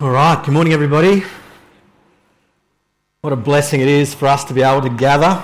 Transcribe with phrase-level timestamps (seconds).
[0.00, 1.24] All right, good morning, everybody.
[3.20, 5.42] What a blessing it is for us to be able to gather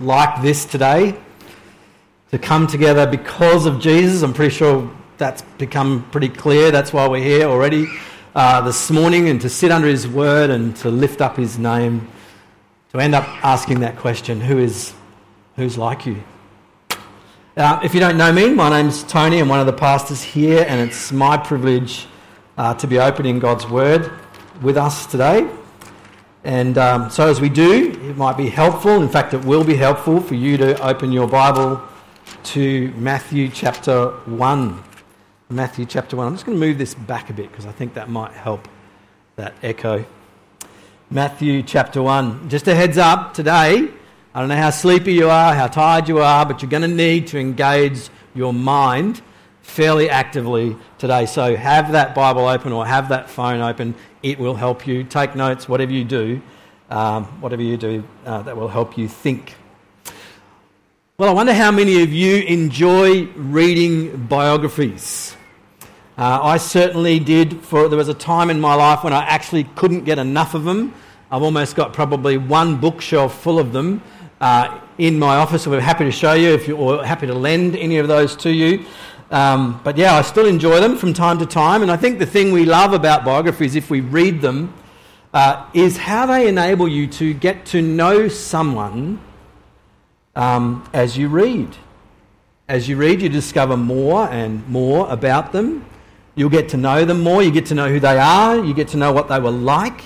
[0.00, 1.16] like this today,
[2.32, 4.22] to come together because of Jesus.
[4.22, 6.72] I'm pretty sure that's become pretty clear.
[6.72, 7.86] That's why we're here already
[8.34, 12.08] uh, this morning, and to sit under His word and to lift up His name,
[12.90, 14.92] to end up asking that question who is,
[15.54, 16.20] who's like you?
[17.56, 19.38] Uh, if you don't know me, my name's Tony.
[19.38, 22.08] I'm one of the pastors here, and it's my privilege
[22.58, 24.10] uh, to be opening God's Word
[24.60, 25.48] with us today.
[26.44, 29.76] And um, so, as we do, it might be helpful, in fact, it will be
[29.76, 31.80] helpful for you to open your Bible
[32.44, 34.84] to Matthew chapter 1.
[35.50, 36.26] Matthew chapter 1.
[36.26, 38.68] I'm just going to move this back a bit because I think that might help
[39.36, 40.04] that echo.
[41.10, 42.50] Matthew chapter 1.
[42.50, 43.88] Just a heads up today,
[44.34, 46.88] I don't know how sleepy you are, how tired you are, but you're going to
[46.88, 49.22] need to engage your mind
[49.68, 51.26] fairly actively today.
[51.26, 53.94] So have that Bible open or have that phone open.
[54.22, 55.04] It will help you.
[55.04, 56.40] Take notes, whatever you do,
[56.90, 59.54] um, whatever you do, uh, that will help you think.
[61.18, 65.36] Well, I wonder how many of you enjoy reading biographies.
[66.16, 67.60] Uh, I certainly did.
[67.60, 70.64] For there was a time in my life when I actually couldn't get enough of
[70.64, 70.94] them.
[71.30, 74.02] I've almost got probably one bookshelf full of them
[74.40, 75.66] uh, in my office.
[75.66, 78.86] We're happy to show you if you're happy to lend any of those to you.
[79.30, 81.82] Um, but yeah, I still enjoy them from time to time.
[81.82, 84.72] And I think the thing we love about biographies, if we read them,
[85.34, 89.20] uh, is how they enable you to get to know someone
[90.34, 91.76] um, as you read.
[92.68, 95.84] As you read, you discover more and more about them.
[96.34, 97.42] You'll get to know them more.
[97.42, 98.64] You get to know who they are.
[98.64, 100.00] You get to know what they were like.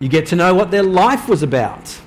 [0.00, 2.00] You get to know what their life was about.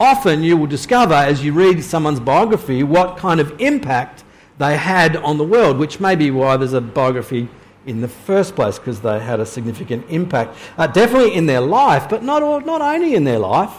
[0.00, 4.24] Often you will discover as you read someone's biography what kind of impact
[4.58, 7.48] they had on the world, which may be why there's a biography
[7.86, 10.56] in the first place, because they had a significant impact.
[10.76, 13.72] Uh, definitely in their life, but not, not only in their life,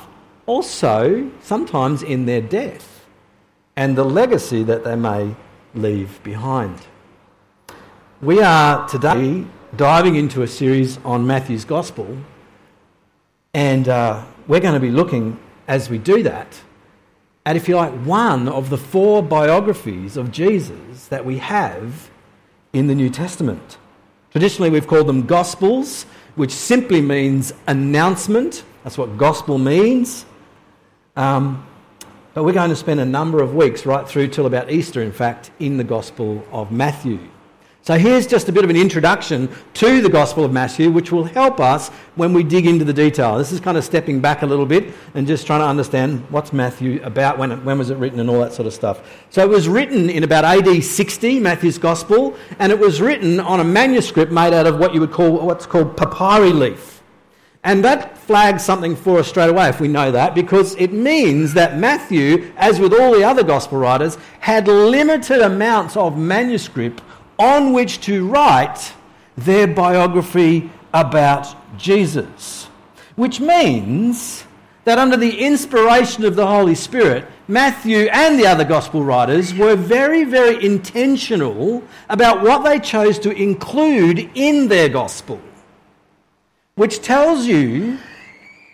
[0.45, 3.05] also sometimes in their death
[3.75, 5.35] and the legacy that they may
[5.75, 6.79] leave behind.
[8.21, 9.45] We are today
[9.77, 12.17] diving into a series on Matthew's Gospel,
[13.53, 16.59] and uh, we're going to be looking as we do that
[17.45, 22.09] at, if you like, one of the four biographies of Jesus that we have
[22.73, 23.77] in the New Testament.
[24.31, 26.03] Traditionally, we've called them Gospels,
[26.35, 28.63] which simply means announcement.
[28.83, 30.25] That's what gospel means.
[31.15, 31.65] Um,
[32.33, 35.11] but we're going to spend a number of weeks, right through till about Easter, in
[35.11, 37.19] fact, in the Gospel of Matthew.
[37.89, 41.23] So here's just a bit of an introduction to the Gospel of Matthew, which will
[41.23, 43.35] help us when we dig into the detail.
[43.39, 46.53] This is kind of stepping back a little bit and just trying to understand what's
[46.53, 49.25] Matthew about, when, it, when was it written, and all that sort of stuff.
[49.31, 53.59] So it was written in about AD 60, Matthew's Gospel, and it was written on
[53.59, 57.01] a manuscript made out of what you would call what's called papyri leaf.
[57.63, 61.55] And that flags something for us straight away if we know that, because it means
[61.55, 67.01] that Matthew, as with all the other Gospel writers, had limited amounts of manuscript
[67.39, 68.93] on which to write
[69.37, 72.65] their biography about Jesus.
[73.15, 74.43] Which means
[74.83, 79.75] that under the inspiration of the Holy Spirit, Matthew and the other gospel writers were
[79.75, 85.39] very, very intentional about what they chose to include in their gospel.
[86.75, 87.97] Which tells you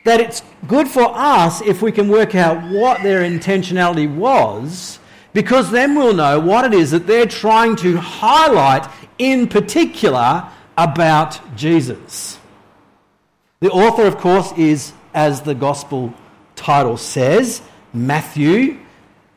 [0.03, 4.99] that it's good for us if we can work out what their intentionality was
[5.35, 11.57] because then we'll know what it is that they're trying to highlight in particular about
[11.57, 12.39] Jesus.
[13.59, 16.13] The author, of course, is, as the gospel
[16.55, 17.61] title says,
[17.93, 18.79] Matthew,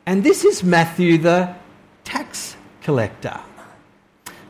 [0.05, 1.53] and this is Matthew the
[2.05, 3.37] tax collector.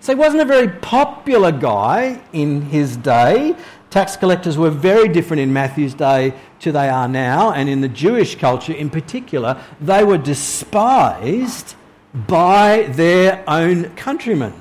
[0.01, 3.55] So he wasn't a very popular guy in his day.
[3.89, 7.87] Tax collectors were very different in Matthew's day to they are now, and in the
[7.87, 11.75] Jewish culture in particular, they were despised
[12.13, 14.53] by their own countrymen.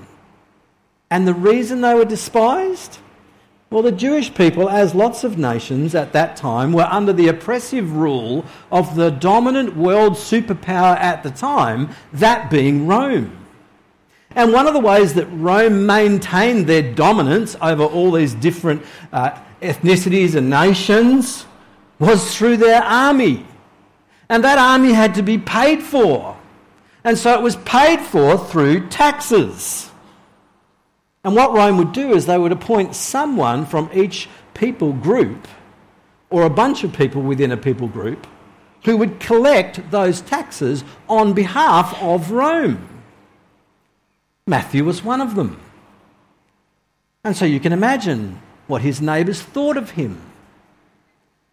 [1.10, 2.98] And the reason they were despised?
[3.70, 7.92] Well, the Jewish people, as lots of nations at that time, were under the oppressive
[7.92, 13.37] rule of the dominant world superpower at the time, that being Rome.
[14.34, 18.82] And one of the ways that Rome maintained their dominance over all these different
[19.12, 21.46] uh, ethnicities and nations
[21.98, 23.46] was through their army.
[24.28, 26.36] And that army had to be paid for.
[27.04, 29.90] And so it was paid for through taxes.
[31.24, 35.48] And what Rome would do is they would appoint someone from each people group,
[36.30, 38.26] or a bunch of people within a people group,
[38.84, 42.97] who would collect those taxes on behalf of Rome.
[44.48, 45.60] Matthew was one of them.
[47.22, 50.20] And so you can imagine what his neighbours thought of him.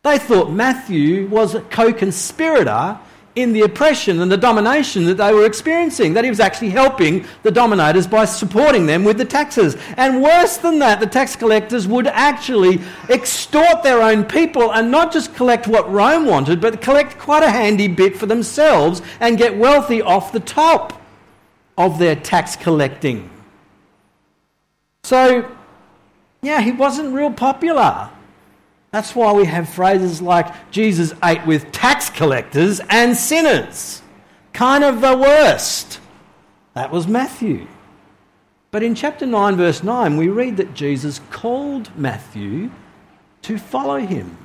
[0.04, 2.98] They thought Matthew was a co conspirator
[3.36, 7.26] in the oppression and the domination that they were experiencing, that he was actually helping
[7.44, 9.76] the dominators by supporting them with the taxes.
[9.98, 15.12] And worse than that, the tax collectors would actually extort their own people and not
[15.12, 19.58] just collect what Rome wanted, but collect quite a handy bit for themselves and get
[19.58, 21.02] wealthy off the top
[21.78, 23.30] of their tax collecting.
[25.04, 25.52] So,
[26.42, 28.10] yeah, he wasn't real popular.
[28.92, 34.02] That's why we have phrases like Jesus ate with tax collectors and sinners.
[34.54, 36.00] Kind of the worst.
[36.76, 37.68] That was Matthew.
[38.72, 42.72] But in chapter 9, verse 9, we read that Jesus called Matthew
[43.44, 44.38] to follow him.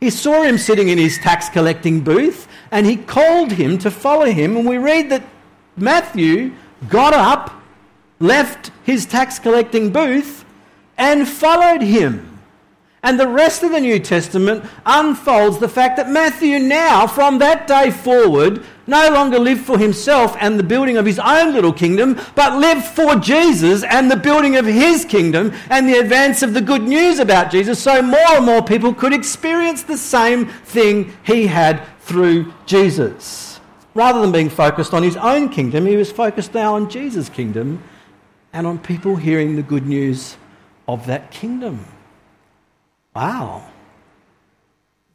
[0.00, 4.26] He saw him sitting in his tax collecting booth and he called him to follow
[4.26, 4.56] him.
[4.56, 5.22] And we read that
[5.76, 6.52] Matthew
[6.88, 7.62] got up,
[8.20, 10.44] left his tax collecting booth,
[10.96, 12.28] and followed him.
[13.04, 17.66] And the rest of the New Testament unfolds the fact that Matthew now, from that
[17.66, 22.20] day forward, no longer lived for himself and the building of his own little kingdom,
[22.36, 26.60] but lived for Jesus and the building of his kingdom and the advance of the
[26.60, 31.48] good news about Jesus, so more and more people could experience the same thing he
[31.48, 33.41] had through Jesus.
[33.94, 37.82] Rather than being focused on his own kingdom, he was focused now on Jesus' kingdom
[38.52, 40.36] and on people hearing the good news
[40.88, 41.84] of that kingdom.
[43.14, 43.68] Wow.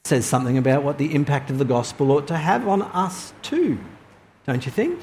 [0.03, 3.33] It says something about what the impact of the gospel ought to have on us
[3.41, 3.79] too,
[4.45, 4.99] don't you think?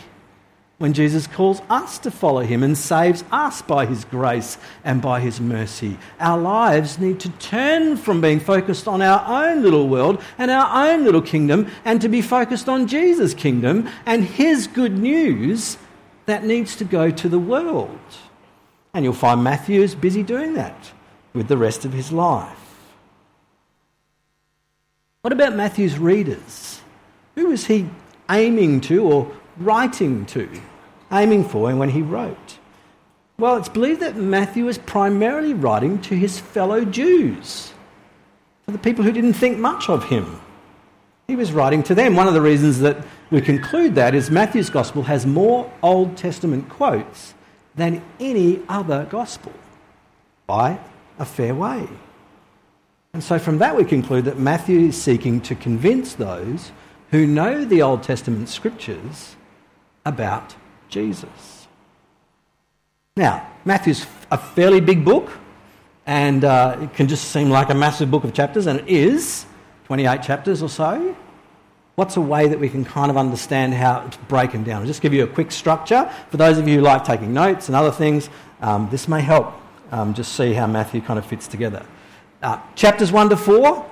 [0.84, 5.20] When Jesus calls us to follow him and saves us by his grace and by
[5.20, 10.22] his mercy, our lives need to turn from being focused on our own little world
[10.36, 14.98] and our own little kingdom and to be focused on Jesus' kingdom and his good
[14.98, 15.78] news
[16.26, 17.98] that needs to go to the world.
[18.92, 20.92] And you'll find Matthew is busy doing that
[21.32, 22.76] with the rest of his life.
[25.22, 26.82] What about Matthew's readers?
[27.36, 27.88] Who was he
[28.28, 30.46] aiming to or writing to,
[31.14, 32.58] aiming for and when he wrote?
[33.38, 37.72] Well, it's believed that Matthew was primarily writing to his fellow Jews,
[38.66, 40.40] to the people who didn't think much of him.
[41.26, 42.16] He was writing to them.
[42.16, 46.68] One of the reasons that we conclude that is Matthew's gospel has more Old Testament
[46.68, 47.34] quotes
[47.74, 49.52] than any other gospel
[50.46, 50.78] by
[51.18, 51.88] a fair way.
[53.14, 56.72] And so from that we conclude that Matthew is seeking to convince those
[57.10, 59.36] who know the Old Testament scriptures
[60.04, 60.56] about
[60.94, 61.66] Jesus.
[63.16, 65.28] Now, Matthew's a fairly big book,
[66.06, 69.44] and uh, it can just seem like a massive book of chapters, and it is
[69.86, 71.16] 28 chapters or so.
[71.96, 74.82] What's a way that we can kind of understand how to break them down?
[74.82, 76.08] I'll just give you a quick structure.
[76.30, 78.30] For those of you who like taking notes and other things,
[78.60, 79.52] um, this may help
[79.90, 81.84] um, just see how Matthew kind of fits together.
[82.40, 83.90] Uh, chapters 1 to 4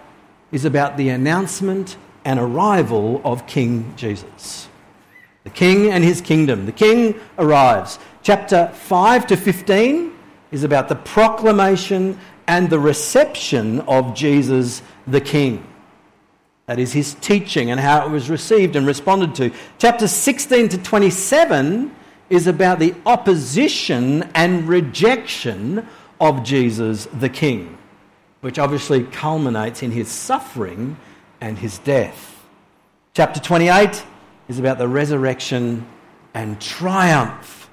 [0.52, 4.69] is about the announcement and arrival of King Jesus.
[5.44, 6.67] The king and his kingdom.
[6.67, 7.99] The king arrives.
[8.23, 10.12] Chapter 5 to 15
[10.50, 15.67] is about the proclamation and the reception of Jesus the king.
[16.67, 19.50] That is his teaching and how it was received and responded to.
[19.79, 21.95] Chapter 16 to 27
[22.31, 25.87] is about the opposition and rejection
[26.21, 27.79] of Jesus the king
[28.43, 30.97] which obviously culminates in his suffering
[31.40, 32.45] and his death.
[33.14, 34.05] Chapter 28
[34.52, 35.87] is about the resurrection
[36.35, 37.71] and triumph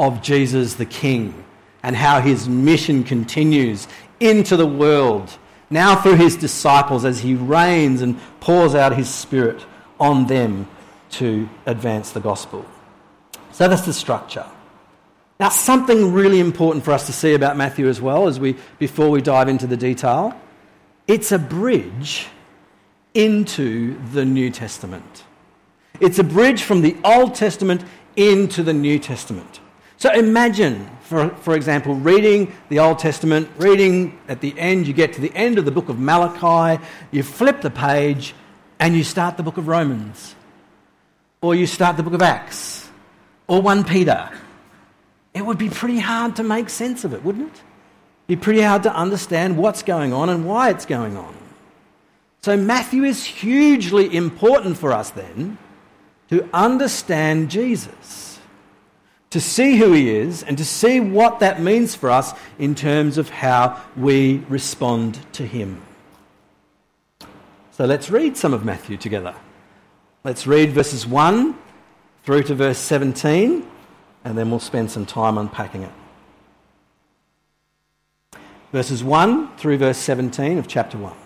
[0.00, 1.44] of Jesus the King
[1.82, 3.86] and how his mission continues
[4.18, 5.38] into the world,
[5.70, 9.64] now through his disciples as he reigns and pours out his Spirit
[10.00, 10.68] on them
[11.10, 12.64] to advance the gospel.
[13.52, 14.46] So that's the structure.
[15.38, 19.10] Now, something really important for us to see about Matthew as well, as we, before
[19.10, 20.34] we dive into the detail,
[21.06, 22.26] it's a bridge
[23.14, 25.25] into the New Testament.
[26.00, 27.84] It's a bridge from the Old Testament
[28.16, 29.60] into the New Testament.
[29.98, 35.14] So imagine, for, for example, reading the Old Testament, reading at the end, you get
[35.14, 38.34] to the end of the book of Malachi, you flip the page,
[38.78, 40.34] and you start the book of Romans,
[41.40, 42.88] or you start the book of Acts,
[43.46, 44.30] or 1 Peter
[45.36, 47.62] it would be pretty hard to make sense of it, wouldn't it?
[48.26, 51.34] It'd be pretty hard to understand what's going on and why it's going on.
[52.40, 55.58] So, Matthew is hugely important for us then
[56.30, 58.38] to understand Jesus,
[59.30, 63.18] to see who he is, and to see what that means for us in terms
[63.18, 65.82] of how we respond to him.
[67.72, 69.34] So, let's read some of Matthew together.
[70.24, 71.56] Let's read verses 1
[72.24, 73.66] through to verse 17
[74.24, 75.92] and then we'll spend some time unpacking it.
[78.72, 81.25] verses 1 through verse 17 of chapter 1.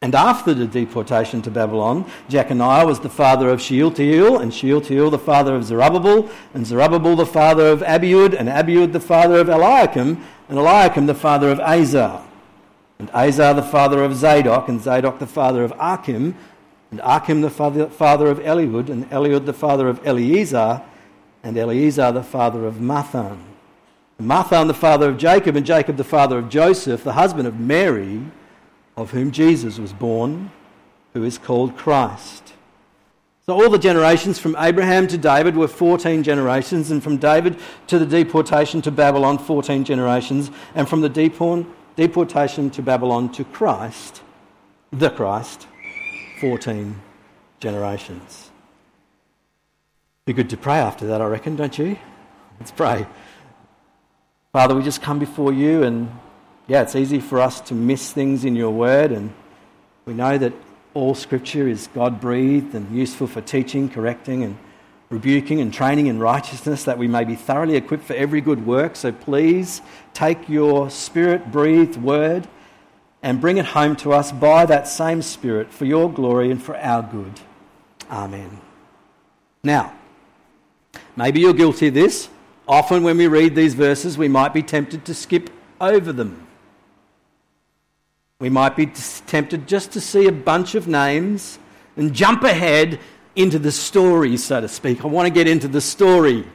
[0.00, 5.18] And after the deportation to Babylon, Jeconiah was the father of Shealtiel, and Shealtiel the
[5.18, 10.22] father of Zerubbabel, and Zerubbabel the father of Abiud, and Abiud the father of Eliakim,
[10.48, 12.22] and Eliakim the father of Azor,
[13.00, 16.36] and Azor the father of Zadok, and Zadok the father of Achim,
[16.92, 20.80] and Achim the father, father of Eliud, and Eliud the father of Eleazar,
[21.42, 23.38] and Eleazar the father of Matthan.
[24.16, 27.58] And Matthan the father of Jacob, and Jacob the father of Joseph, the husband of
[27.58, 28.22] Mary,
[28.98, 30.50] of whom Jesus was born,
[31.14, 32.52] who is called Christ.
[33.46, 37.98] So all the generations from Abraham to David were 14 generations, and from David to
[37.98, 44.20] the deportation to Babylon, 14 generations, and from the deportation to Babylon to Christ,
[44.92, 45.68] the Christ,
[46.40, 47.00] 14
[47.60, 48.50] generations.
[50.26, 51.96] Be good to pray after that, I reckon, don't you?
[52.58, 53.06] Let's pray.
[54.52, 56.10] Father, we just come before you, and
[56.68, 59.32] yeah, it's easy for us to miss things in your word, and
[60.04, 60.52] we know that
[60.94, 64.56] all scripture is God breathed and useful for teaching, correcting, and
[65.10, 68.94] rebuking and training in righteousness, that we may be thoroughly equipped for every good work.
[68.94, 69.80] So please
[70.12, 72.46] take your spirit breathed word
[73.22, 76.76] and bring it home to us by that same spirit for your glory and for
[76.76, 77.40] our good.
[78.10, 78.60] Amen.
[79.64, 79.94] Now,
[81.16, 82.28] Maybe you're guilty of this.
[82.66, 86.46] Often, when we read these verses, we might be tempted to skip over them.
[88.40, 91.58] We might be tempted just to see a bunch of names
[91.96, 93.00] and jump ahead
[93.34, 95.04] into the story, so to speak.
[95.04, 96.46] I want to get into the story.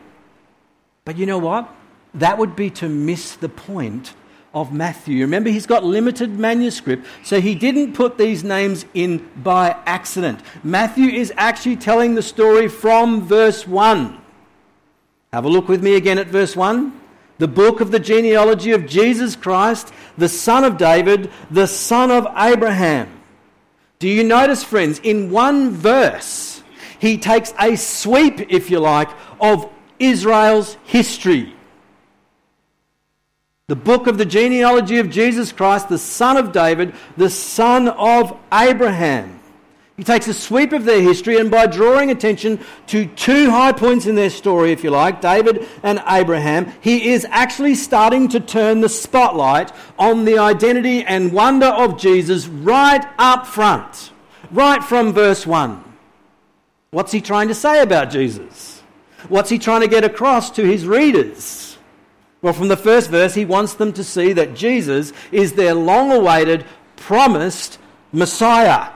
[1.03, 1.69] But you know what?
[2.13, 4.13] That would be to miss the point
[4.53, 5.19] of Matthew.
[5.25, 10.39] Remember, he's got limited manuscript, so he didn't put these names in by accident.
[10.63, 14.21] Matthew is actually telling the story from verse 1.
[15.33, 17.01] Have a look with me again at verse 1.
[17.43, 22.25] The book of the genealogy of Jesus Christ, the son of David, the son of
[22.37, 23.09] Abraham.
[23.99, 26.63] Do you notice, friends, in one verse,
[26.99, 29.09] he takes a sweep, if you like,
[29.41, 29.69] of
[29.99, 31.53] Israel's history.
[33.67, 38.39] The book of the genealogy of Jesus Christ, the son of David, the son of
[38.53, 39.41] Abraham.
[39.95, 44.07] He takes a sweep of their history, and by drawing attention to two high points
[44.07, 48.81] in their story, if you like, David and Abraham, he is actually starting to turn
[48.81, 54.11] the spotlight on the identity and wonder of Jesus right up front,
[54.49, 55.83] right from verse 1.
[56.89, 58.81] What's he trying to say about Jesus?
[59.29, 61.77] What's he trying to get across to his readers?
[62.41, 66.11] Well, from the first verse, he wants them to see that Jesus is their long
[66.11, 67.77] awaited, promised
[68.11, 68.89] Messiah.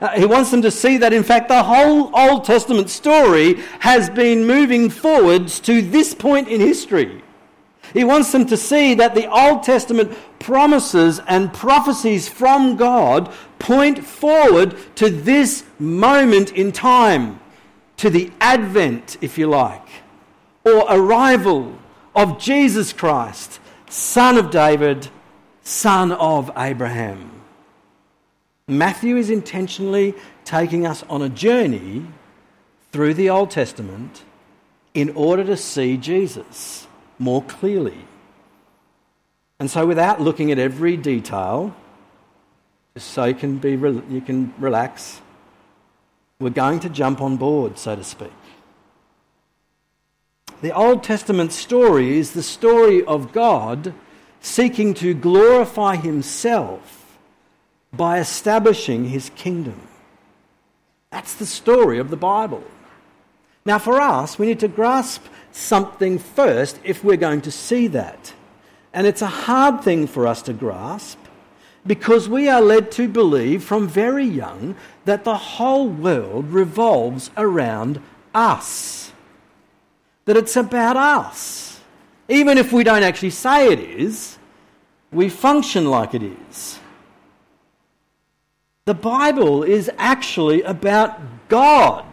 [0.00, 4.10] Uh, he wants them to see that, in fact, the whole Old Testament story has
[4.10, 7.22] been moving forwards to this point in history.
[7.92, 14.04] He wants them to see that the Old Testament promises and prophecies from God point
[14.04, 17.40] forward to this moment in time,
[17.96, 19.88] to the advent, if you like,
[20.64, 21.78] or arrival
[22.14, 25.08] of Jesus Christ, son of David,
[25.62, 27.37] son of Abraham.
[28.68, 32.06] Matthew is intentionally taking us on a journey
[32.92, 34.24] through the Old Testament
[34.92, 36.86] in order to see Jesus
[37.18, 38.04] more clearly.
[39.58, 41.74] And so, without looking at every detail,
[42.94, 45.22] just so you can, be, you can relax,
[46.38, 48.32] we're going to jump on board, so to speak.
[50.60, 53.94] The Old Testament story is the story of God
[54.40, 56.97] seeking to glorify himself
[57.92, 59.80] by establishing his kingdom.
[61.10, 62.64] That's the story of the Bible.
[63.64, 68.32] Now, for us, we need to grasp something first if we're going to see that.
[68.92, 71.18] And it's a hard thing for us to grasp
[71.86, 78.00] because we are led to believe from very young that the whole world revolves around
[78.34, 79.12] us,
[80.26, 81.80] that it's about us.
[82.28, 84.38] Even if we don't actually say it is,
[85.10, 86.77] we function like it is.
[88.88, 92.06] The Bible is actually about God.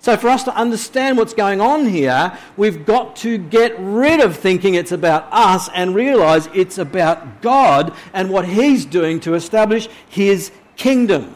[0.00, 4.36] So, for us to understand what's going on here, we've got to get rid of
[4.36, 9.88] thinking it's about us and realize it's about God and what He's doing to establish
[10.10, 11.34] His kingdom.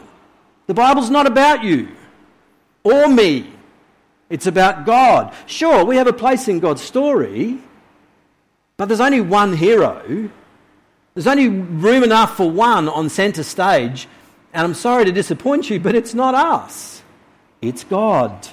[0.67, 1.87] The Bible's not about you
[2.83, 3.51] or me,
[4.29, 5.33] it's about God.
[5.47, 7.57] Sure, we have a place in God's story,
[8.77, 10.29] but there's only one hero.
[11.15, 14.07] There's only room enough for one on centre stage,
[14.53, 17.01] and I'm sorry to disappoint you, but it's not us,
[17.61, 18.47] it's God.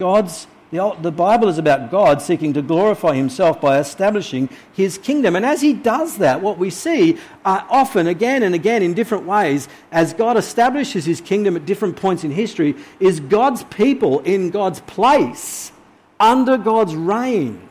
[0.00, 5.36] God's the, the Bible is about God seeking to glorify himself by establishing his kingdom.
[5.36, 9.26] And as he does that, what we see uh, often, again and again, in different
[9.26, 14.48] ways, as God establishes his kingdom at different points in history, is God's people in
[14.48, 15.72] God's place
[16.18, 17.68] under God's reign.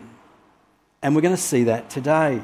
[1.01, 2.39] And we're going to see that today.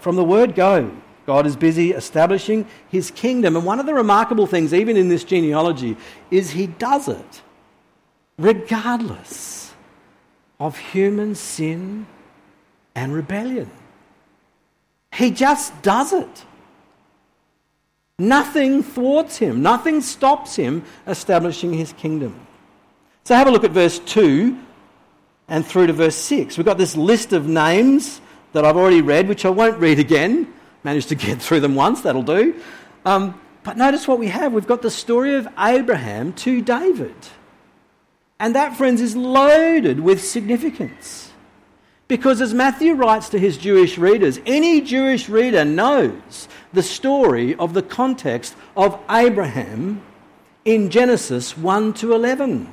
[0.00, 0.90] From the word go,
[1.32, 3.56] God is busy establishing his kingdom.
[3.56, 5.96] And one of the remarkable things, even in this genealogy,
[6.30, 7.42] is he does it
[8.36, 9.72] regardless
[10.60, 12.06] of human sin
[12.94, 13.70] and rebellion.
[15.14, 16.44] He just does it.
[18.18, 22.38] Nothing thwarts him, nothing stops him establishing his kingdom.
[23.24, 24.54] So have a look at verse 2
[25.48, 26.58] and through to verse 6.
[26.58, 28.20] We've got this list of names
[28.52, 30.52] that I've already read, which I won't read again.
[30.84, 32.60] Managed to get through them once, that'll do.
[33.04, 34.52] Um, but notice what we have.
[34.52, 37.14] We've got the story of Abraham to David.
[38.40, 41.30] And that, friends, is loaded with significance.
[42.08, 47.72] Because as Matthew writes to his Jewish readers, any Jewish reader knows the story of
[47.72, 50.02] the context of Abraham
[50.64, 52.68] in Genesis 1 to 11.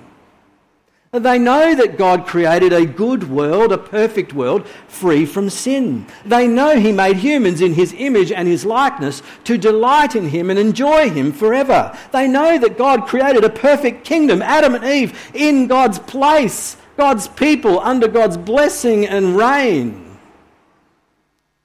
[1.12, 6.06] They know that God created a good world, a perfect world, free from sin.
[6.24, 10.52] They know He made humans in His image and His likeness to delight in Him
[10.52, 11.98] and enjoy Him forever.
[12.12, 17.28] They know that God created a perfect kingdom, Adam and Eve, in God's place, God's
[17.28, 20.20] people, under God's blessing and reign.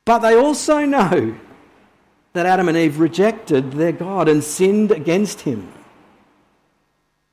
[0.07, 1.39] But they also know
[2.33, 5.71] that Adam and Eve rejected their God and sinned against Him.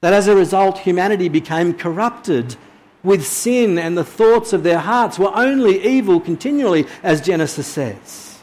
[0.02, 2.56] That as a result, humanity became corrupted
[3.04, 8.40] with sin, and the thoughts of their hearts were only evil continually, as Genesis says.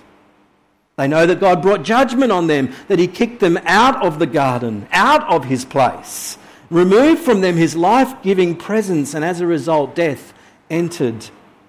[0.97, 4.27] They know that God brought judgment on them, that He kicked them out of the
[4.27, 6.39] garden, out of His place,
[6.71, 10.33] removed from them His life giving presence, and as a result, death
[10.71, 11.27] entered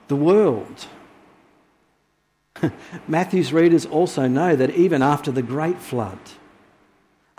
[0.07, 0.87] the world.
[3.07, 6.19] Matthew's readers also know that even after the great flood,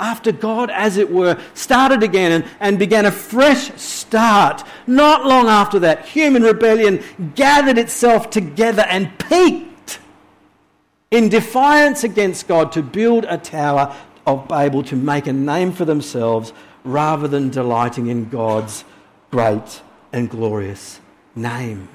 [0.00, 4.64] after God, as it were, started again and, and began a fresh start.
[4.86, 7.02] Not long after that, human rebellion
[7.34, 10.00] gathered itself together and peaked
[11.10, 13.94] in defiance against God to build a tower
[14.26, 16.52] of Babel to make a name for themselves
[16.84, 18.84] rather than delighting in God's
[19.30, 19.82] great
[20.12, 21.00] and glorious
[21.34, 21.88] name.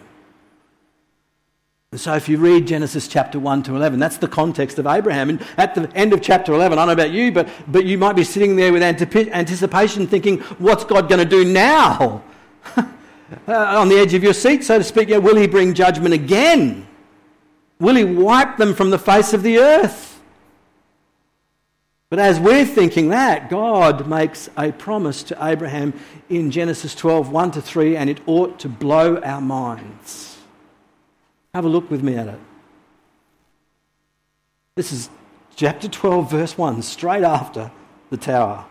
[1.97, 5.29] So, if you read Genesis chapter 1 to 11, that's the context of Abraham.
[5.29, 7.97] And at the end of chapter 11, I don't know about you, but, but you
[7.97, 12.23] might be sitting there with anticipation thinking, what's God going to do now?
[12.77, 12.83] uh,
[13.47, 16.85] on the edge of your seat, so to speak, yeah, will he bring judgment again?
[17.79, 20.19] Will he wipe them from the face of the earth?
[22.09, 25.93] But as we're thinking that, God makes a promise to Abraham
[26.29, 30.34] in Genesis 12, 1 to 3, and it ought to blow our minds.
[31.55, 32.39] Have a look with me at it.
[34.75, 35.09] This is
[35.55, 37.71] chapter 12, verse 1, straight after
[38.09, 38.65] the tower.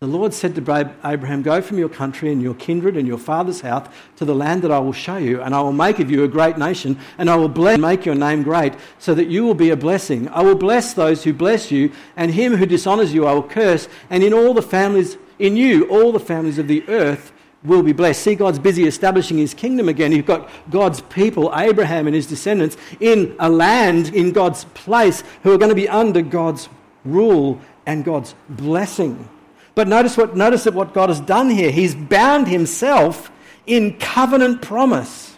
[0.00, 3.60] The Lord said to Abraham, Go from your country and your kindred and your father's
[3.60, 6.24] house to the land that I will show you, and I will make of you
[6.24, 9.44] a great nation, and I will bless and make your name great, so that you
[9.44, 10.28] will be a blessing.
[10.30, 13.86] I will bless those who bless you, and him who dishonors you I will curse,
[14.10, 17.32] and in all the families, in you, all the families of the earth
[17.64, 18.22] will be blessed.
[18.22, 20.12] See, God's busy establishing his kingdom again.
[20.12, 25.52] You've got God's people, Abraham and his descendants, in a land, in God's place, who
[25.52, 26.68] are going to be under God's
[27.04, 29.28] rule and God's blessing.
[29.74, 31.70] But notice what, notice that what God has done here.
[31.70, 33.30] He's bound himself
[33.66, 35.32] in covenant promise.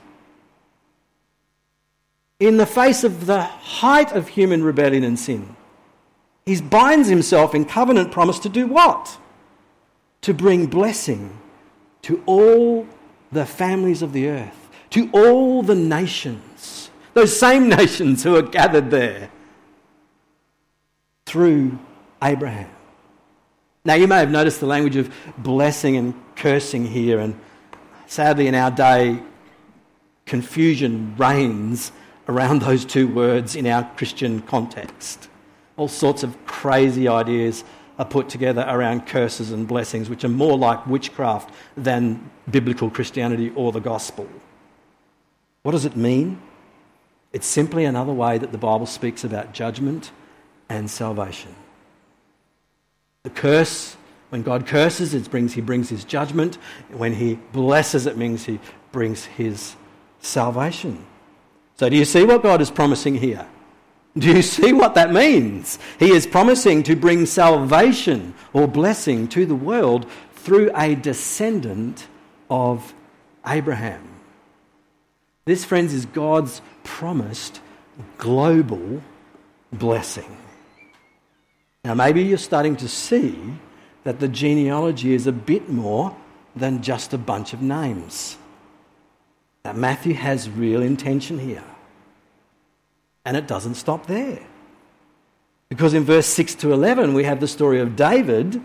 [2.40, 5.56] in the face of the height of human rebellion and sin.
[6.44, 9.16] He binds himself in covenant promise to do what?
[10.22, 11.38] To bring blessing
[12.04, 12.86] to all
[13.32, 18.90] the families of the earth, to all the nations, those same nations who are gathered
[18.90, 19.30] there
[21.24, 21.78] through
[22.22, 22.70] Abraham.
[23.86, 27.38] Now, you may have noticed the language of blessing and cursing here, and
[28.06, 29.20] sadly, in our day,
[30.26, 31.90] confusion reigns
[32.28, 35.28] around those two words in our Christian context.
[35.78, 37.64] All sorts of crazy ideas
[37.98, 43.52] are put together around curses and blessings, which are more like witchcraft than biblical Christianity
[43.54, 44.28] or the gospel.
[45.62, 46.40] What does it mean?
[47.32, 50.12] It's simply another way that the Bible speaks about judgment
[50.68, 51.54] and salvation.
[53.22, 53.96] The curse,
[54.28, 56.56] when God curses, it brings, he brings his judgment.
[56.92, 58.60] When he blesses, it means he
[58.92, 59.76] brings his
[60.20, 61.04] salvation.
[61.76, 63.46] So, do you see what God is promising here?
[64.16, 65.78] Do you see what that means?
[65.98, 72.06] He is promising to bring salvation or blessing to the world through a descendant
[72.48, 72.94] of
[73.46, 74.08] Abraham.
[75.46, 77.60] This, friends, is God's promised
[78.16, 79.02] global
[79.72, 80.36] blessing.
[81.84, 83.36] Now, maybe you're starting to see
[84.04, 86.16] that the genealogy is a bit more
[86.54, 88.38] than just a bunch of names.
[89.64, 91.64] That Matthew has real intention here.
[93.24, 94.40] And it doesn't stop there.
[95.68, 98.62] Because in verse 6 to 11, we have the story of David,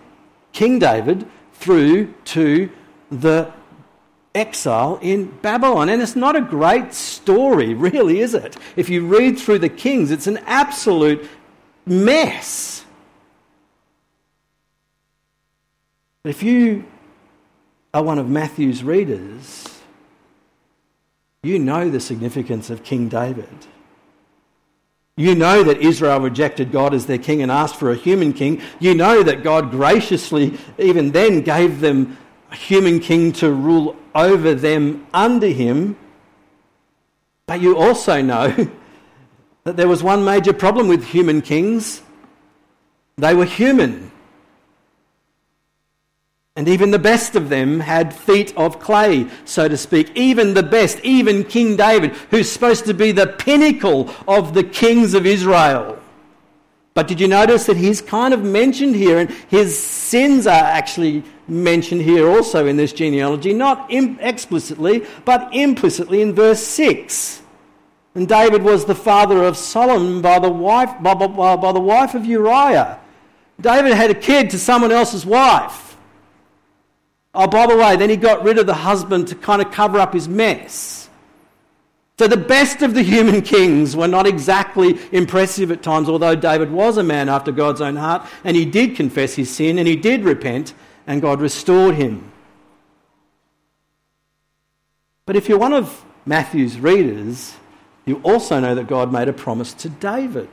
[0.51, 2.69] King David, through to
[3.09, 3.51] the
[4.35, 5.89] exile in Babylon.
[5.89, 8.57] And it's not a great story, really, is it?
[8.75, 11.27] If you read through the Kings, it's an absolute
[11.85, 12.85] mess.
[16.23, 16.85] But if you
[17.93, 19.65] are one of Matthew's readers,
[21.41, 23.47] you know the significance of King David.
[25.19, 28.61] You know that Israel rejected God as their king and asked for a human king.
[28.79, 32.17] You know that God graciously, even then, gave them
[32.49, 35.97] a human king to rule over them under him.
[37.47, 38.69] But you also know
[39.65, 42.01] that there was one major problem with human kings
[43.17, 44.13] they were human.
[46.59, 50.11] And even the best of them had feet of clay, so to speak.
[50.13, 55.13] Even the best, even King David, who's supposed to be the pinnacle of the kings
[55.13, 55.97] of Israel.
[56.95, 61.23] But did you notice that he's kind of mentioned here, and his sins are actually
[61.47, 67.41] mentioned here also in this genealogy, not explicitly, but implicitly in verse 6.
[68.15, 72.15] And David was the father of Solomon by the wife, by, by, by the wife
[72.15, 72.99] of Uriah.
[73.61, 75.88] David had a kid to someone else's wife.
[77.39, 79.97] Oh, by the way, then he got rid of the husband to kind of cover
[79.97, 81.09] up his mess.
[82.17, 86.69] So the best of the human kings were not exactly impressive at times, although David
[86.69, 89.95] was a man after God's own heart, and he did confess his sin and he
[89.95, 90.73] did repent,
[91.07, 92.29] and God restored him.
[95.25, 97.55] But if you're one of Matthew's readers,
[98.03, 100.49] you also know that God made a promise to David.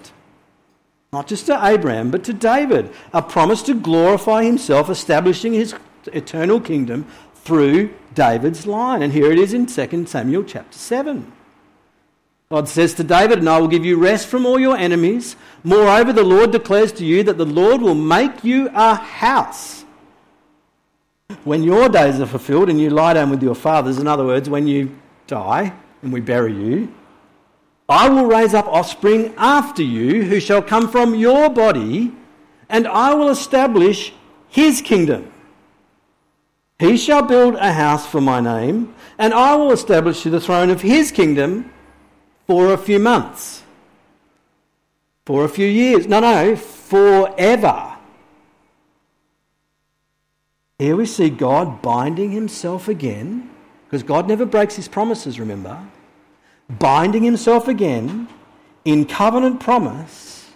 [1.13, 2.93] Not just to Abraham, but to David.
[3.13, 5.75] A promise to glorify himself, establishing his
[6.13, 9.03] eternal kingdom through David's line.
[9.03, 11.33] And here it is in 2 Samuel chapter 7.
[12.49, 15.35] God says to David, And I will give you rest from all your enemies.
[15.65, 19.85] Moreover, the Lord declares to you that the Lord will make you a house.
[21.43, 24.49] When your days are fulfilled and you lie down with your fathers, in other words,
[24.49, 26.95] when you die and we bury you,
[27.89, 32.13] I will raise up offspring after you who shall come from your body,
[32.69, 34.13] and I will establish
[34.49, 35.33] his kingdom.
[36.79, 40.83] He shall build a house for my name, and I will establish the throne of
[40.83, 41.73] his kingdom
[42.47, 43.63] for a few months.
[45.25, 46.07] For a few years.
[46.07, 47.95] No, no, forever.
[50.79, 53.51] Here we see God binding himself again,
[53.87, 55.83] because God never breaks his promises, remember?
[56.69, 58.29] Binding himself again
[58.85, 60.51] in covenant promise,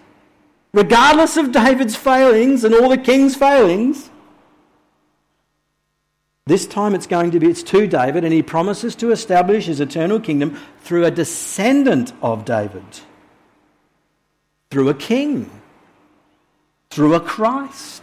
[0.75, 4.10] regardless of David's failings and all the king's failings
[6.51, 9.79] this time it's going to be, it's to David, and he promises to establish his
[9.79, 12.83] eternal kingdom through a descendant of David,
[14.71, 15.51] through a king,
[16.91, 18.03] through a Christ,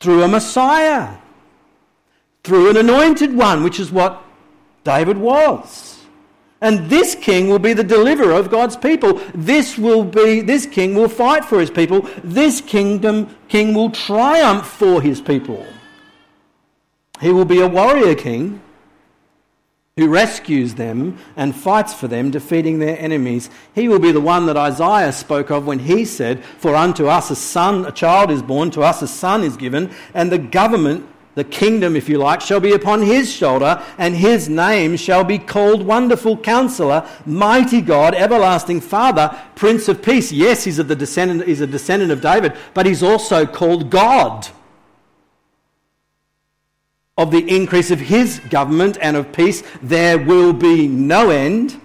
[0.00, 1.16] through a Messiah,
[2.42, 4.24] through an anointed one, which is what
[4.82, 6.04] David was.
[6.60, 9.20] And this king will be the deliverer of God's people.
[9.34, 12.08] This will be this king will fight for his people.
[12.24, 15.64] This kingdom king will triumph for his people.
[17.20, 18.60] He will be a warrior king
[19.98, 23.50] who rescues them and fights for them, defeating their enemies.
[23.74, 27.30] He will be the one that Isaiah spoke of when he said, For unto us
[27.30, 31.04] a son, a child is born, to us a son is given, and the government,
[31.34, 35.38] the kingdom, if you like, shall be upon his shoulder, and his name shall be
[35.38, 40.30] called Wonderful Counselor, Mighty God, Everlasting Father, Prince of Peace.
[40.30, 44.48] Yes, he's, of the descendant, he's a descendant of David, but he's also called God
[47.18, 51.78] of the increase of his government and of peace, there will be no end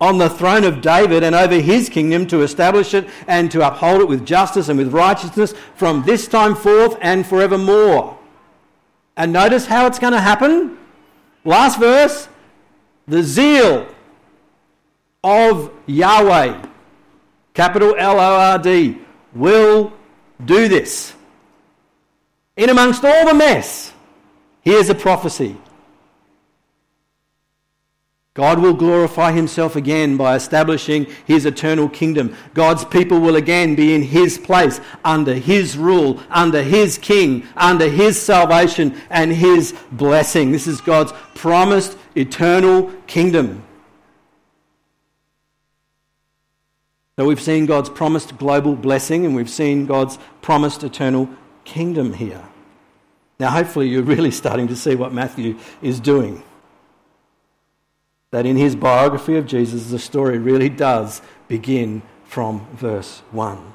[0.00, 4.02] on the throne of David and over his kingdom to establish it and to uphold
[4.02, 8.16] it with justice and with righteousness from this time forth and forevermore.
[9.16, 10.78] And notice how it's going to happen.
[11.44, 12.28] Last verse
[13.08, 13.88] the zeal
[15.24, 16.62] of Yahweh,
[17.54, 18.98] capital L O R D,
[19.34, 19.92] will
[20.44, 21.14] do this.
[22.56, 23.94] In amongst all the mess,
[24.68, 25.56] Here's a prophecy
[28.34, 32.36] God will glorify himself again by establishing his eternal kingdom.
[32.52, 37.88] God's people will again be in his place, under his rule, under his king, under
[37.88, 40.52] his salvation and his blessing.
[40.52, 43.64] This is God's promised eternal kingdom.
[47.16, 51.26] So we've seen God's promised global blessing and we've seen God's promised eternal
[51.64, 52.44] kingdom here.
[53.40, 56.42] Now, hopefully, you're really starting to see what Matthew is doing.
[58.30, 63.74] That in his biography of Jesus, the story really does begin from verse 1.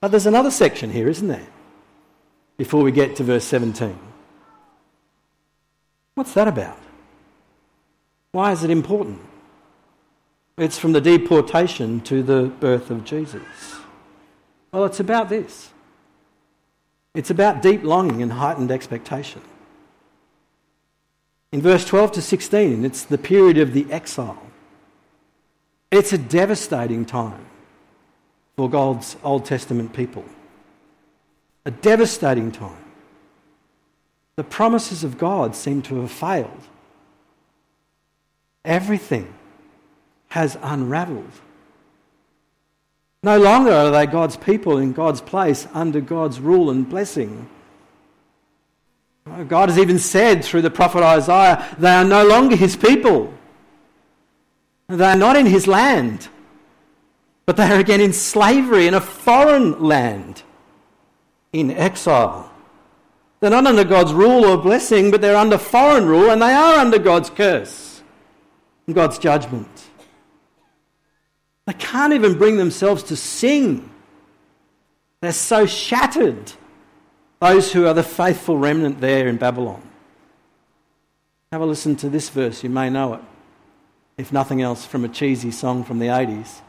[0.00, 1.46] But there's another section here, isn't there?
[2.56, 3.98] Before we get to verse 17.
[6.14, 6.78] What's that about?
[8.32, 9.20] Why is it important?
[10.58, 13.42] It's from the deportation to the birth of Jesus.
[14.72, 15.70] Well, it's about this
[17.14, 19.42] it's about deep longing and heightened expectation.
[21.52, 24.40] In verse 12 to 16, it's the period of the exile.
[25.90, 27.44] It's a devastating time
[28.56, 30.24] for God's Old Testament people.
[31.64, 32.84] A devastating time.
[34.36, 36.68] The promises of God seem to have failed.
[38.64, 39.34] Everything
[40.28, 41.32] has unraveled.
[43.22, 47.48] No longer are they God's people in God's place under God's rule and blessing.
[49.48, 53.32] God has even said through the prophet Isaiah, they are no longer his people.
[54.88, 56.28] They are not in his land,
[57.46, 60.42] but they are again in slavery in a foreign land,
[61.52, 62.50] in exile.
[63.38, 66.76] They're not under God's rule or blessing, but they're under foreign rule, and they are
[66.76, 68.02] under God's curse
[68.86, 69.89] and God's judgment.
[71.70, 73.88] They can't even bring themselves to sing.
[75.20, 76.52] They're so shattered,
[77.38, 79.80] those who are the faithful remnant there in Babylon.
[81.52, 83.20] Have a listen to this verse, you may know it,
[84.18, 86.60] if nothing else, from a cheesy song from the 80s.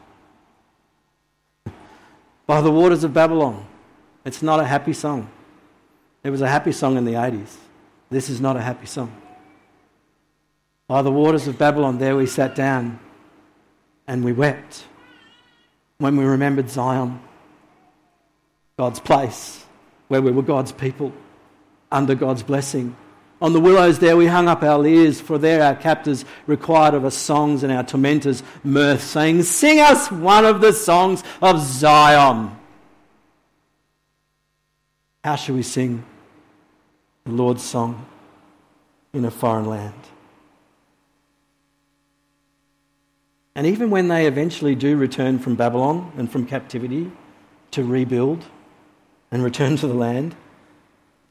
[2.46, 3.66] By the waters of Babylon.
[4.24, 5.28] It's not a happy song.
[6.22, 7.56] It was a happy song in the 80s.
[8.08, 9.10] This is not a happy song.
[10.86, 13.00] By the waters of Babylon, there we sat down
[14.06, 14.84] and we wept
[16.02, 17.20] when we remembered Zion,
[18.76, 19.64] God's place,
[20.08, 21.12] where we were God's people,
[21.92, 22.96] under God's blessing.
[23.40, 27.04] On the willows there we hung up our lyres, for there our captors required of
[27.04, 32.50] us songs and our tormentors mirth, saying, Sing us one of the songs of Zion.
[35.22, 36.04] How shall we sing
[37.24, 38.06] the Lord's song
[39.12, 39.94] in a foreign land?
[43.54, 47.12] And even when they eventually do return from Babylon and from captivity
[47.72, 48.44] to rebuild
[49.30, 50.34] and return to the land,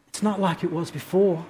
[0.09, 1.45] it's not like it was before.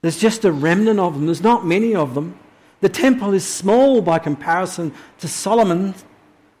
[0.00, 2.38] There's just a remnant of them, there's not many of them.
[2.80, 6.04] The temple is small by comparison to Solomon's.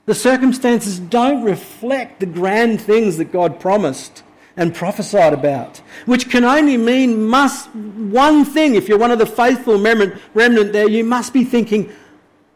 [0.06, 4.22] The circumstances don't reflect the grand things that God promised
[4.56, 8.74] and prophesied about, which can only mean must one thing.
[8.74, 11.92] If you're one of the faithful remnant, remnant there, you must be thinking,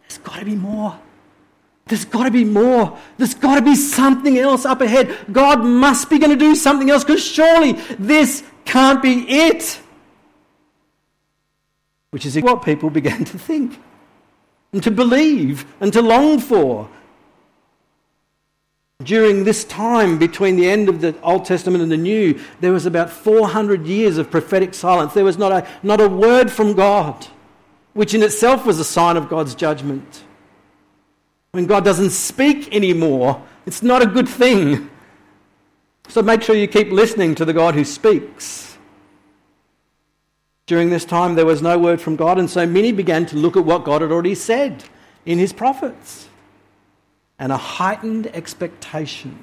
[0.09, 0.99] there's got to be more.
[1.87, 2.99] There's got to be more.
[3.17, 5.17] There's got to be something else up ahead.
[5.33, 9.81] God must be going to do something else because surely this can't be it.
[12.11, 13.79] Which is what people began to think
[14.73, 16.89] and to believe and to long for.
[19.05, 22.85] During this time between the end of the Old Testament and the New, there was
[22.85, 25.15] about 400 years of prophetic silence.
[25.15, 27.27] There was not a, not a word from God
[27.99, 30.23] which in itself was a sign of God's judgment.
[31.51, 34.89] When God doesn't speak anymore, it's not a good thing.
[36.07, 38.79] So make sure you keep listening to the God who speaks.
[40.67, 43.57] During this time, there was no word from God, and so many began to look
[43.57, 44.85] at what God had already said
[45.27, 46.29] in his prophets.
[47.37, 49.41] And a heightened expectation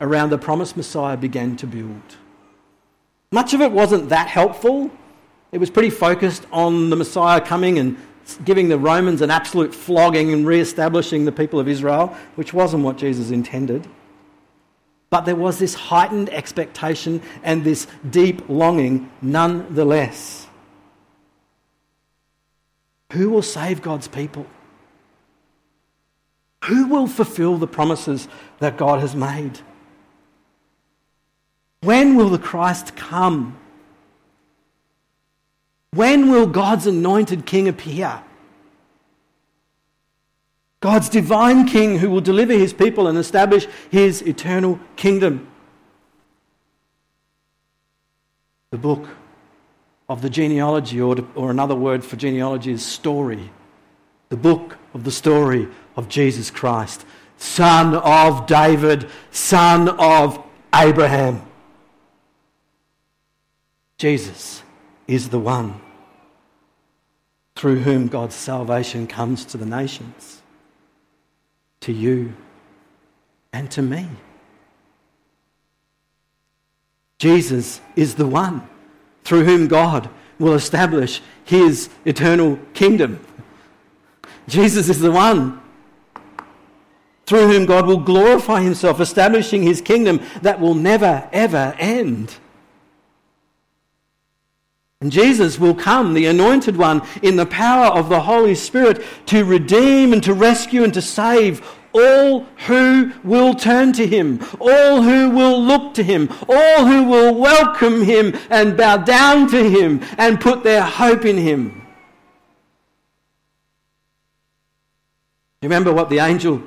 [0.00, 2.16] around the promised Messiah began to build.
[3.30, 4.90] Much of it wasn't that helpful.
[5.50, 7.96] It was pretty focused on the Messiah coming and
[8.44, 12.84] giving the Romans an absolute flogging and re establishing the people of Israel, which wasn't
[12.84, 13.86] what Jesus intended.
[15.10, 20.46] But there was this heightened expectation and this deep longing nonetheless.
[23.12, 24.46] Who will save God's people?
[26.64, 29.60] Who will fulfill the promises that God has made?
[31.80, 33.56] When will the Christ come?
[35.92, 38.22] When will God's anointed king appear?
[40.80, 45.48] God's divine king who will deliver his people and establish his eternal kingdom.
[48.70, 49.08] The book
[50.08, 53.50] of the genealogy, or, or another word for genealogy is story.
[54.28, 57.04] The book of the story of Jesus Christ,
[57.38, 61.42] son of David, son of Abraham.
[63.96, 64.62] Jesus
[65.08, 65.80] is the one
[67.56, 70.42] through whom God's salvation comes to the nations,
[71.80, 72.34] to you
[73.52, 74.06] and to me.
[77.18, 78.68] Jesus is the one
[79.24, 83.18] through whom God will establish his eternal kingdom.
[84.46, 85.60] Jesus is the one
[87.26, 92.36] through whom God will glorify himself, establishing his kingdom that will never, ever end.
[95.00, 99.44] And Jesus will come, the anointed one, in the power of the Holy Spirit to
[99.44, 105.30] redeem and to rescue and to save all who will turn to him, all who
[105.30, 110.40] will look to him, all who will welcome him and bow down to him and
[110.40, 111.86] put their hope in him.
[115.62, 116.62] Remember what the angel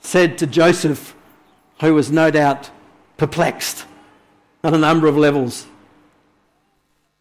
[0.00, 1.14] said to Joseph,
[1.80, 2.70] who was no doubt
[3.16, 3.86] perplexed
[4.62, 5.66] on a number of levels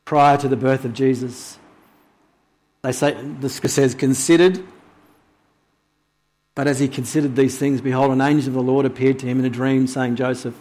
[0.05, 1.57] prior to the birth of Jesus.
[2.81, 4.63] They say, the scripture says, considered.
[6.55, 9.39] But as he considered these things, behold, an angel of the Lord appeared to him
[9.39, 10.55] in a dream, saying, Joseph,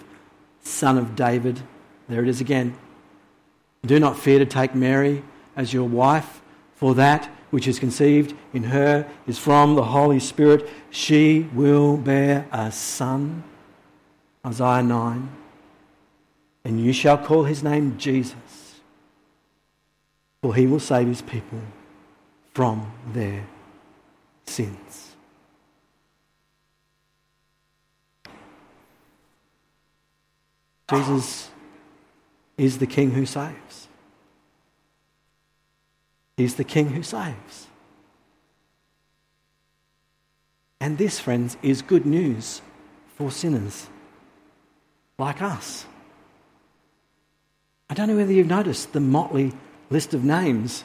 [0.63, 1.61] son of David,
[2.09, 2.77] there it is again,
[3.85, 5.25] do not fear to take Mary
[5.57, 6.43] as your wife,
[6.75, 10.69] for that which is conceived in her is from the Holy Spirit.
[10.91, 13.43] She will bear a son.
[14.47, 15.29] Isaiah 9.
[16.65, 18.60] And you shall call his name Jesus
[20.43, 21.61] for he will save his people
[22.55, 23.47] from their
[24.47, 25.17] sins.
[30.91, 31.51] Jesus
[32.59, 33.89] is the King who saves.
[36.37, 37.69] He's the King who saves.
[40.81, 42.63] And this, friends, is good news
[43.17, 43.89] for sinners
[45.19, 45.85] like us.
[47.91, 49.53] I don't know whether you've noticed the motley
[49.91, 50.85] list of names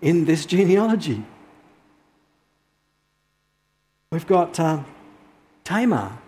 [0.00, 1.24] in this genealogy.
[4.10, 4.84] We've got uh,
[5.64, 6.18] Tamar,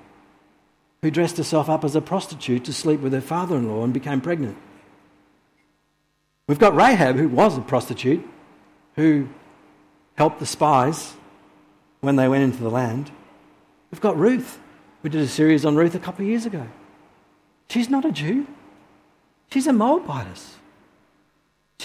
[1.03, 3.95] who dressed herself up as a prostitute to sleep with her father in law and
[3.95, 4.59] became pregnant.
[6.49, 8.25] We've got Rahab, who was a prostitute,
[8.97, 9.29] who
[10.17, 11.15] helped the spies
[12.01, 13.11] when they went into the land.
[13.91, 14.59] We've got Ruth.
[15.03, 16.67] We did a series on Ruth a couple of years ago.
[17.69, 18.47] She's not a Jew,
[19.51, 20.56] she's a Moabitess.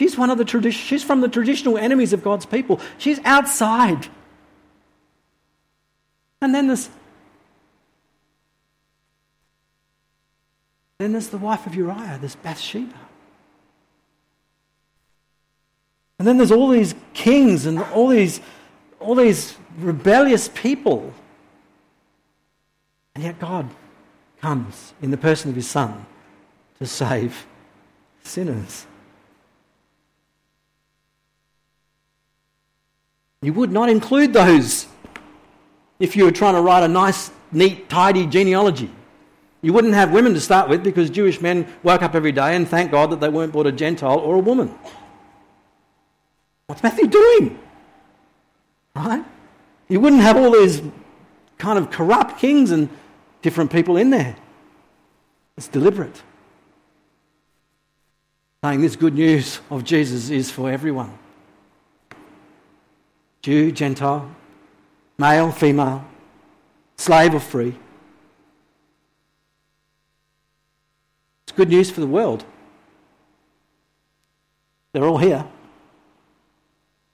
[0.01, 2.79] She's one of the tradi- she's from the traditional enemies of God's people.
[2.97, 4.07] She's outside.
[6.41, 6.89] And then there's
[10.97, 12.95] then there's the wife of Uriah, this Bathsheba.
[16.17, 18.41] And then there's all these kings and all these
[18.99, 21.13] all these rebellious people.
[23.13, 23.69] And yet God
[24.39, 26.07] comes in the person of his son
[26.79, 27.45] to save
[28.23, 28.87] sinners.
[33.41, 34.87] You would not include those
[35.99, 38.91] if you were trying to write a nice, neat, tidy genealogy.
[39.61, 42.67] You wouldn't have women to start with because Jewish men woke up every day and
[42.67, 44.73] thank God that they weren't born a Gentile or a woman.
[46.67, 47.59] What's Matthew doing?
[48.95, 49.23] Right?
[49.87, 50.81] You wouldn't have all these
[51.57, 52.89] kind of corrupt kings and
[53.41, 54.35] different people in there.
[55.57, 56.21] It's deliberate.
[58.63, 61.17] Saying this good news of Jesus is for everyone.
[63.41, 64.29] Jew, Gentile,
[65.17, 66.05] male, female,
[66.95, 67.75] slave or free.
[71.43, 72.45] It's good news for the world.
[74.93, 75.45] They're all here.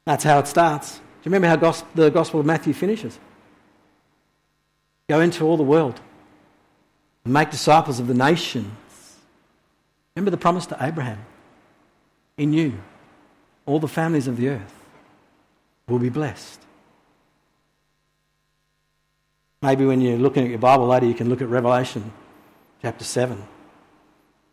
[0.05, 0.97] That's how it starts.
[0.97, 3.17] Do you remember how the Gospel of Matthew finishes?
[5.07, 5.99] Go into all the world
[7.23, 8.67] and make disciples of the nations.
[10.15, 11.19] Remember the promise to Abraham?
[12.37, 12.73] In you,
[13.65, 14.76] all the families of the earth
[15.87, 16.59] will be blessed.
[19.61, 22.11] Maybe when you're looking at your Bible later, you can look at Revelation
[22.81, 23.41] chapter 7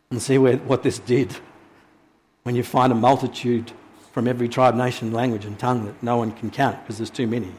[0.09, 1.35] and see where, what this did.
[2.43, 3.71] When you find a multitude
[4.13, 7.27] from every tribe, nation, language, and tongue that no one can count because there's too
[7.27, 7.51] many,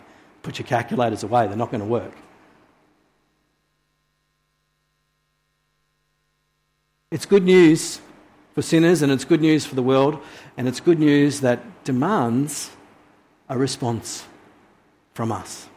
[0.43, 2.12] put your calculators away, they're not going to work.
[7.11, 8.01] It's good news
[8.55, 10.18] for sinners and it's good news for the world,
[10.57, 12.70] and it's good news that demands
[13.49, 14.24] a response
[15.14, 15.68] from us.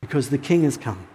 [0.00, 1.06] Because the King has come.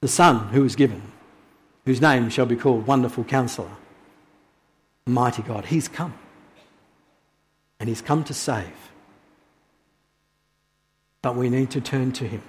[0.00, 1.02] The Son who was given,
[1.84, 3.70] whose name shall be called Wonderful Counselor,
[5.06, 5.66] Mighty God.
[5.66, 6.14] He's come.
[7.78, 8.72] And He's come to save.
[11.22, 12.42] But we need to turn to Him.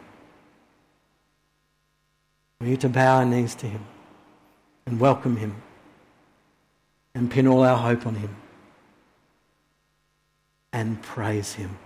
[2.60, 3.84] We need to bow our knees to Him
[4.86, 5.62] and welcome Him
[7.14, 8.36] and pin all our hope on Him
[10.74, 11.78] and praise Him.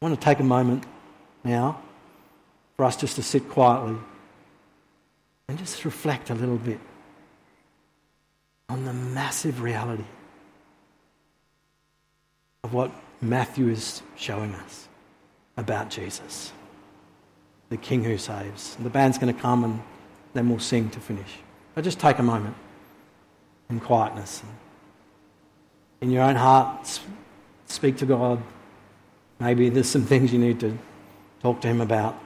[0.00, 0.84] I want to take a moment
[1.44, 1.80] now
[2.76, 3.96] for us just to sit quietly
[5.48, 6.80] and just reflect a little bit
[8.68, 10.04] on the massive reality
[12.64, 12.90] of what
[13.20, 14.88] Matthew is showing us
[15.56, 16.52] about Jesus,
[17.68, 18.76] the King who saves.
[18.76, 19.82] The band's going to come and
[20.34, 21.38] then we'll sing to finish.
[21.74, 22.54] But just take a moment
[23.70, 24.42] in quietness.
[26.00, 27.00] In your own heart,
[27.66, 28.42] speak to God.
[29.40, 30.76] Maybe there's some things you need to
[31.42, 32.18] talk to Him about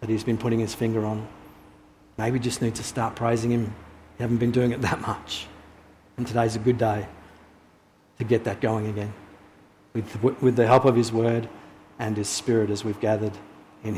[0.00, 1.26] that He's been putting His finger on.
[2.18, 3.62] Maybe just need to start praising Him.
[3.62, 5.46] You haven't been doing it that much.
[6.16, 7.06] And today's a good day
[8.18, 9.12] to get that going again
[9.92, 11.48] with, with the help of His Word
[11.98, 13.32] and His Spirit as we've gathered